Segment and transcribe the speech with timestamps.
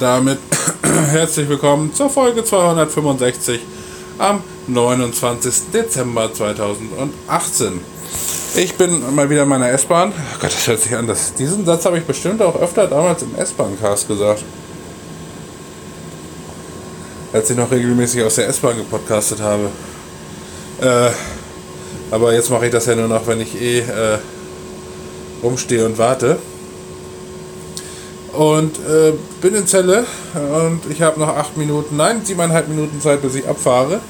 [0.00, 0.38] Damit
[1.10, 3.60] herzlich willkommen zur Folge 265
[4.16, 5.70] am 29.
[5.74, 7.78] Dezember 2018.
[8.56, 10.14] Ich bin mal wieder in meiner S-Bahn.
[10.16, 11.06] Oh Gott, das hört sich an.
[11.06, 14.42] Das, diesen Satz habe ich bestimmt auch öfter damals im S-Bahn-Cast gesagt.
[17.34, 19.68] Als ich noch regelmäßig aus der S-Bahn gepodcastet habe.
[20.80, 21.10] Äh,
[22.10, 24.18] aber jetzt mache ich das ja nur noch, wenn ich eh äh,
[25.42, 26.38] rumstehe und warte.
[28.32, 33.22] Und äh, bin in Zelle und ich habe noch acht Minuten, nein, siebeneinhalb Minuten Zeit,
[33.22, 34.00] bis ich abfahre.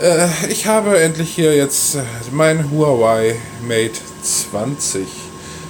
[0.00, 1.98] Äh, ich habe endlich hier jetzt
[2.30, 5.04] mein Huawei Mate 20.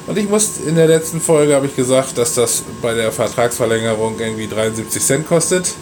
[0.07, 4.21] Und ich muss, in der letzten Folge habe ich gesagt, dass das bei der Vertragsverlängerung
[4.21, 5.75] irgendwie 73 Cent kostet.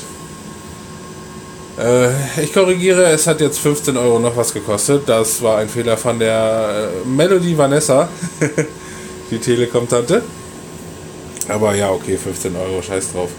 [1.82, 5.02] Äh, ich korrigiere, es hat jetzt 15 Euro noch was gekostet.
[5.06, 8.08] Das war ein Fehler von der äh, Melody Vanessa,
[9.30, 10.22] die Telekom-Tante.
[11.48, 13.30] Aber ja, okay, 15 Euro, scheiß drauf.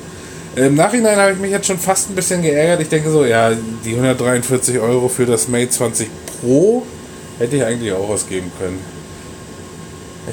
[0.55, 2.81] Im Nachhinein habe ich mich jetzt schon fast ein bisschen geärgert.
[2.81, 3.51] Ich denke so, ja,
[3.85, 6.09] die 143 Euro für das Mate 20
[6.41, 6.83] Pro
[7.39, 8.79] hätte ich eigentlich auch ausgeben können.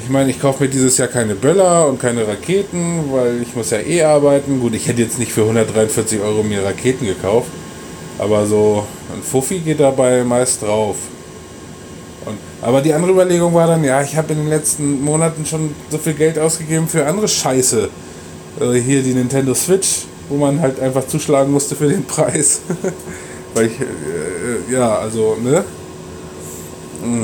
[0.03, 3.71] Ich meine, ich kaufe mir dieses Jahr keine Böller und keine Raketen, weil ich muss
[3.71, 4.59] ja eh arbeiten.
[4.59, 7.49] Gut, ich hätte jetzt nicht für 143 Euro mir Raketen gekauft.
[8.17, 8.85] Aber so
[9.15, 10.95] ein Fuffi geht dabei meist drauf.
[12.25, 15.73] Und, aber die andere Überlegung war dann, ja, ich habe in den letzten Monaten schon
[15.89, 17.89] so viel Geld ausgegeben für andere Scheiße.
[18.59, 22.61] Also hier die Nintendo Switch, wo man halt einfach zuschlagen musste für den Preis.
[23.53, 25.63] Weil ich, äh, ja, also, ne?
[27.03, 27.23] Mm.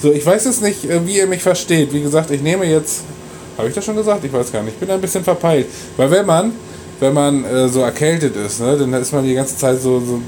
[0.00, 1.92] So, ich weiß jetzt nicht, äh, wie ihr mich versteht.
[1.92, 3.00] Wie gesagt, ich nehme jetzt,
[3.56, 4.24] habe ich das schon gesagt?
[4.24, 4.74] Ich weiß gar nicht.
[4.74, 5.66] Ich bin ein bisschen verpeilt.
[5.96, 6.52] Weil wenn man
[7.00, 10.20] wenn man äh, so erkältet ist, ne, dann ist man die ganze Zeit so, so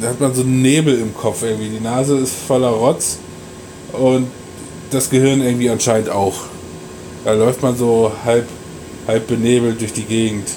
[0.00, 1.68] da hat man so Nebel im Kopf irgendwie.
[1.68, 3.18] Die Nase ist voller Rotz
[3.92, 4.26] und
[4.90, 6.34] das Gehirn irgendwie anscheinend auch.
[7.24, 8.46] Da läuft man so halb,
[9.06, 10.48] halb benebelt durch die Gegend.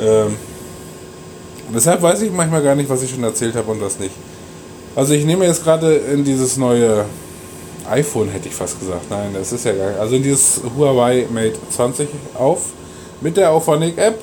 [0.00, 0.36] Ähm,
[1.74, 4.14] deshalb weiß ich manchmal gar nicht, was ich schon erzählt habe und was nicht.
[4.96, 7.04] Also ich nehme jetzt gerade in dieses neue
[7.88, 9.10] iPhone, hätte ich fast gesagt.
[9.10, 10.00] Nein, das ist ja gar nicht.
[10.00, 12.66] Also in dieses Huawei Mate 20 auf
[13.20, 14.18] mit der Auphonic App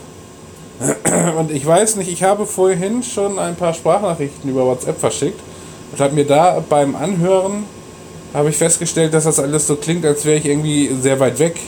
[1.38, 5.40] und ich weiß nicht, ich habe vorhin schon ein paar Sprachnachrichten über WhatsApp verschickt
[5.92, 7.66] und habe mir da beim Anhören
[8.34, 11.60] habe ich festgestellt, dass das alles so klingt, als wäre ich irgendwie sehr weit weg.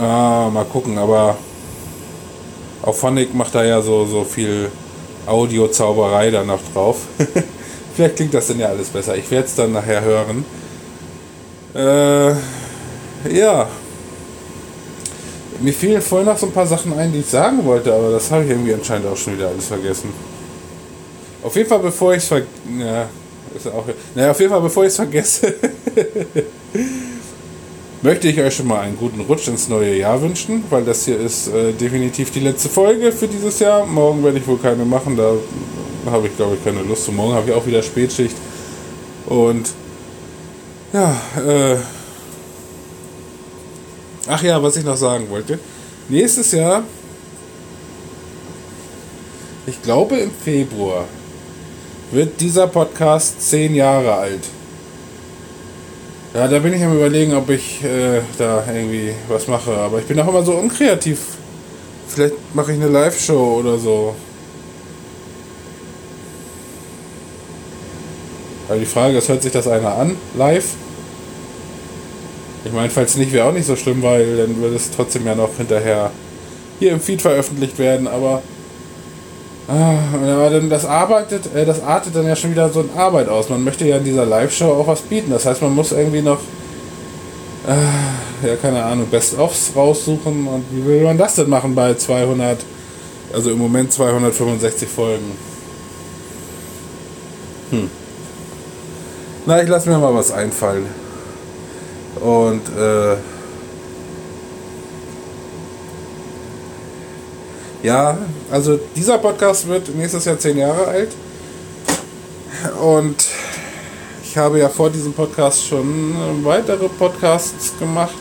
[0.00, 1.36] Ah, mal gucken, aber
[2.82, 4.70] Auphonic macht da ja so, so viel
[5.26, 6.98] Audio-Zauberei da noch drauf.
[7.94, 9.16] Vielleicht klingt das dann ja alles besser.
[9.16, 10.44] Ich werde es dann nachher hören.
[11.74, 12.30] Äh,
[13.36, 13.68] ja,
[15.60, 18.30] mir fielen vorhin noch so ein paar Sachen ein, die ich sagen wollte, aber das
[18.30, 20.10] habe ich irgendwie anscheinend auch schon wieder alles vergessen.
[21.42, 22.42] Auf jeden Fall, bevor ich es ver
[22.78, 23.08] ja,
[24.14, 25.54] naja, auf jeden Fall, bevor ich es vergesse,
[28.02, 31.18] möchte ich euch schon mal einen guten Rutsch ins neue Jahr wünschen, weil das hier
[31.18, 33.86] ist äh, definitiv die letzte Folge für dieses Jahr.
[33.86, 35.32] Morgen werde ich wohl keine machen, da
[36.10, 37.12] habe ich glaube ich keine Lust zu.
[37.12, 38.36] Morgen habe ich auch wieder Spätschicht.
[39.26, 39.70] Und
[40.92, 41.76] ja, äh,
[44.32, 45.58] Ach ja, was ich noch sagen wollte.
[46.08, 46.84] Nächstes Jahr,
[49.66, 51.04] ich glaube im Februar,
[52.12, 54.44] wird dieser Podcast zehn Jahre alt.
[56.32, 59.72] Ja, da bin ich am überlegen, ob ich äh, da irgendwie was mache.
[59.72, 61.18] Aber ich bin auch immer so unkreativ.
[62.06, 64.14] Vielleicht mache ich eine Live-Show oder so.
[68.68, 70.76] Aber die Frage ist, hört sich das einer an, live?
[72.64, 75.34] Ich meine, falls nicht, wäre auch nicht so schlimm, weil dann würde es trotzdem ja
[75.34, 76.10] noch hinterher
[76.78, 78.42] hier im Feed veröffentlicht werden, aber.
[79.68, 83.28] Ah, aber dann das arbeitet, äh, das artet dann ja schon wieder so eine Arbeit
[83.28, 83.48] aus.
[83.48, 85.30] Man möchte ja in dieser Live-Show auch was bieten.
[85.30, 86.40] Das heißt, man muss irgendwie noch,
[87.68, 90.48] äh, ja, keine Ahnung, Best-ofs raussuchen.
[90.48, 92.58] Und wie will man das denn machen bei 200,
[93.32, 95.36] also im Moment 265 Folgen?
[97.70, 97.88] Hm.
[99.46, 100.86] Na, ich lasse mir mal was einfallen.
[102.20, 103.16] Und äh,
[107.82, 108.18] ja,
[108.50, 111.12] also dieser Podcast wird nächstes Jahr zehn Jahre alt.
[112.80, 113.24] Und
[114.22, 118.14] ich habe ja vor diesem Podcast schon weitere Podcasts gemacht.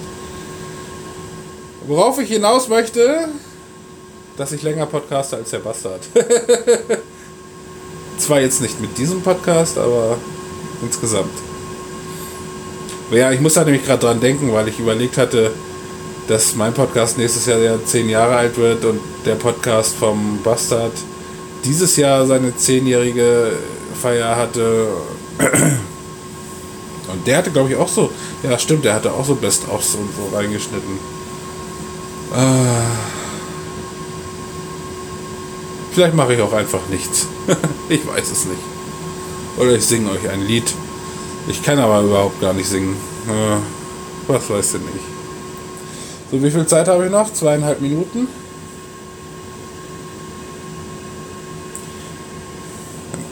[1.85, 3.27] Worauf ich hinaus möchte,
[4.37, 6.01] dass ich länger podcaste als der Bastard.
[8.17, 10.17] Zwar jetzt nicht mit diesem Podcast, aber
[10.81, 11.48] insgesamt.
[13.11, 15.51] Ja, ich muss da nämlich gerade dran denken, weil ich überlegt hatte,
[16.27, 20.93] dass mein Podcast nächstes Jahr ja zehn Jahre alt wird und der Podcast vom Bastard,
[21.65, 23.53] dieses Jahr seine zehnjährige
[23.99, 24.87] Feier hatte.
[27.11, 28.11] Und der hatte, glaube ich, auch so.
[28.43, 30.99] Ja, stimmt, der hatte auch so Best-ofs und so reingeschnitten.
[32.31, 32.85] Äh,
[35.91, 37.25] vielleicht mache ich auch einfach nichts.
[37.89, 38.61] ich weiß es nicht.
[39.57, 40.71] Oder ich singe euch ein Lied.
[41.49, 42.95] Ich kann aber überhaupt gar nicht singen.
[43.27, 45.05] Äh, was weiß ich nicht.
[46.31, 47.33] So, wie viel Zeit habe ich noch?
[47.33, 48.27] Zweieinhalb Minuten.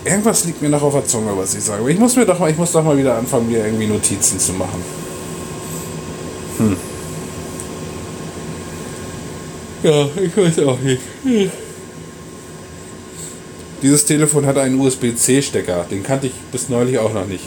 [0.04, 1.88] Irgendwas liegt mir noch auf der Zunge, was ich sage.
[1.92, 4.54] Ich muss mir doch mal, ich muss doch mal wieder anfangen, mir irgendwie Notizen zu
[4.54, 4.82] machen.
[6.58, 6.78] Hm.
[9.84, 11.02] Ja, ich weiß auch nicht.
[11.24, 11.52] Hm.
[13.84, 15.86] Dieses Telefon hat einen USB-C-Stecker.
[15.92, 17.44] Den kannte ich bis neulich auch noch nicht.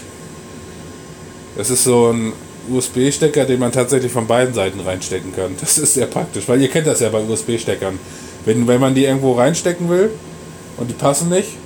[1.57, 2.33] Das ist so ein
[2.71, 5.57] USB-Stecker, den man tatsächlich von beiden Seiten reinstecken kann.
[5.61, 7.99] Das ist sehr praktisch, weil ihr kennt das ja bei USB-Steckern.
[8.45, 10.11] Wenn, wenn man die irgendwo reinstecken will
[10.77, 11.57] und die passen nicht,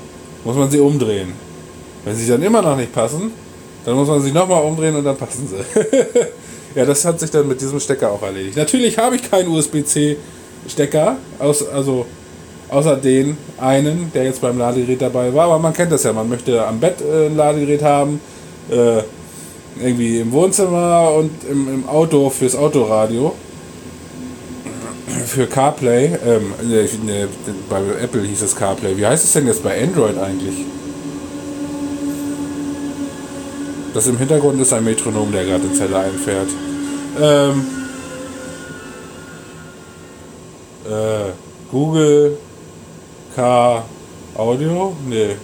[0.45, 1.33] muss man sie umdrehen.
[2.05, 3.33] Wenn sie dann immer noch nicht passen,
[3.85, 5.81] dann muss man sie nochmal umdrehen und dann passen sie.
[6.75, 8.57] ja, das hat sich dann mit diesem Stecker auch erledigt.
[8.57, 12.07] Natürlich habe ich keinen USB-C-Stecker, aus, also
[12.69, 16.29] außer den einen, der jetzt beim Ladegerät dabei war, aber man kennt das ja, man
[16.29, 18.21] möchte am Bett äh, ein Ladegerät haben,
[18.71, 19.03] äh,
[19.81, 23.35] irgendwie im Wohnzimmer und im, im Auto fürs Autoradio
[25.27, 27.29] für CarPlay, ähm, ne, ne,
[27.69, 28.97] bei Apple hieß es CarPlay.
[28.97, 30.65] Wie heißt es denn jetzt bei Android eigentlich?
[33.93, 36.49] Das im Hintergrund ist ein Metronom, der gerade in Zelle einfährt.
[37.21, 37.67] Ähm,
[40.85, 41.31] äh,
[41.71, 42.39] Google
[43.35, 43.85] Car
[44.35, 44.97] Audio?
[45.09, 45.37] Nee.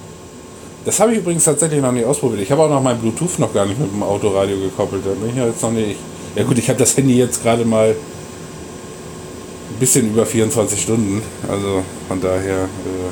[0.85, 2.43] Das habe ich übrigens tatsächlich noch nicht ausprobiert.
[2.43, 5.03] Ich habe auch noch mein Bluetooth noch gar nicht mit dem Autoradio gekoppelt.
[5.05, 5.97] Da bin ich ja jetzt noch nicht.
[6.35, 7.95] Ja gut, ich habe das Handy jetzt gerade mal
[9.81, 11.23] bisschen über 24 Stunden.
[11.49, 12.65] Also von daher.
[12.65, 13.11] Äh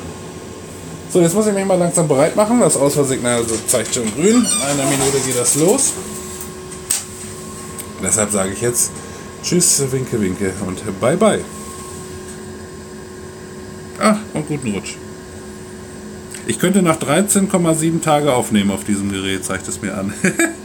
[1.11, 2.59] so, jetzt muss ich mich mal langsam bereit machen.
[2.59, 4.45] Das Ausfahrsignal also zeigt schon grün.
[4.45, 5.93] In einer Minute geht das los.
[8.01, 8.91] Deshalb sage ich jetzt
[9.43, 11.43] Tschüss, Winke, Winke und Bye, Bye.
[13.99, 14.95] Ach, und guten Rutsch.
[16.49, 20.11] Ich könnte nach 13,7 Tage aufnehmen auf diesem Gerät, zeigt es mir an.